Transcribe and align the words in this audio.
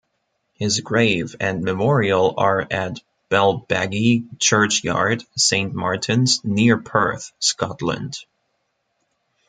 His 0.55 0.79
grave 0.79 1.35
and 1.39 1.63
memorial 1.63 2.33
are 2.35 2.65
at 2.71 2.99
Balbeggie 3.29 4.25
Churchyard, 4.39 5.23
Saint 5.37 5.75
Martin's, 5.75 6.43
near 6.43 6.79
Perth, 6.79 7.31
Scotland. 7.37 8.17